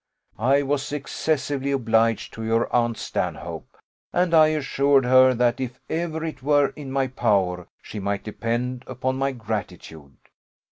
I 0.39 0.63
was 0.63 0.91
excessively 0.91 1.69
obliged 1.71 2.33
to 2.33 2.43
your 2.43 2.75
aunt 2.75 2.97
Stanhope; 2.97 3.77
and 4.11 4.33
I 4.33 4.47
assured 4.47 5.05
her 5.05 5.35
that 5.35 5.59
if 5.59 5.79
ever 5.91 6.25
it 6.25 6.41
were 6.41 6.69
in 6.69 6.91
my 6.91 7.05
power, 7.05 7.67
she 7.83 7.99
might 7.99 8.23
depend 8.23 8.83
upon 8.87 9.17
my 9.17 9.31
gratitude. 9.31 10.17